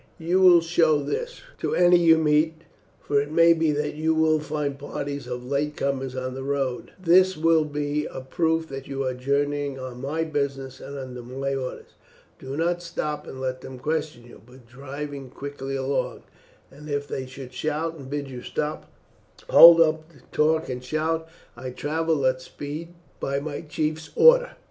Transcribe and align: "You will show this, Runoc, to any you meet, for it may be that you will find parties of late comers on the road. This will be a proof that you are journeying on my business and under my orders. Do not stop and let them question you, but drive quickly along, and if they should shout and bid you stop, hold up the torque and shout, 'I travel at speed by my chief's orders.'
"You 0.17 0.39
will 0.39 0.61
show 0.61 0.97
this, 1.03 1.43
Runoc, 1.59 1.59
to 1.59 1.75
any 1.75 1.97
you 1.97 2.17
meet, 2.17 2.63
for 3.03 3.21
it 3.21 3.31
may 3.31 3.53
be 3.53 3.71
that 3.73 3.93
you 3.93 4.15
will 4.15 4.39
find 4.39 4.79
parties 4.79 5.27
of 5.27 5.45
late 5.45 5.77
comers 5.77 6.15
on 6.15 6.33
the 6.33 6.41
road. 6.41 6.91
This 6.99 7.37
will 7.37 7.65
be 7.65 8.07
a 8.07 8.19
proof 8.19 8.67
that 8.69 8.87
you 8.87 9.03
are 9.05 9.13
journeying 9.13 9.77
on 9.77 10.01
my 10.01 10.23
business 10.23 10.79
and 10.79 10.97
under 10.97 11.21
my 11.21 11.53
orders. 11.53 11.93
Do 12.39 12.57
not 12.57 12.81
stop 12.81 13.27
and 13.27 13.39
let 13.39 13.61
them 13.61 13.77
question 13.77 14.23
you, 14.23 14.41
but 14.43 14.65
drive 14.65 15.13
quickly 15.35 15.75
along, 15.75 16.23
and 16.71 16.89
if 16.89 17.07
they 17.07 17.27
should 17.27 17.53
shout 17.53 17.95
and 17.95 18.09
bid 18.09 18.27
you 18.27 18.41
stop, 18.41 18.91
hold 19.51 19.79
up 19.79 20.09
the 20.11 20.21
torque 20.31 20.67
and 20.67 20.83
shout, 20.83 21.29
'I 21.55 21.69
travel 21.73 22.25
at 22.25 22.41
speed 22.41 22.95
by 23.19 23.39
my 23.39 23.61
chief's 23.61 24.09
orders.' 24.15 24.49